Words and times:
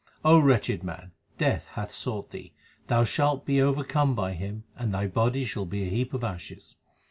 O 0.25 0.39
wretched 0.39 0.83
man, 0.83 1.11
Death 1.37 1.67
hath 1.73 1.91
sought 1.91 2.31
thee; 2.31 2.53
thou 2.87 3.03
shalt 3.03 3.45
be 3.45 3.61
overcome 3.61 4.15
by 4.15 4.33
him, 4.33 4.63
and 4.75 4.91
thy 4.91 5.05
body 5.05 5.45
shall 5.45 5.67
be 5.67 5.83
a 5.83 5.89
heap 5.91 6.11
of 6.15 6.23
ashes. 6.23 6.75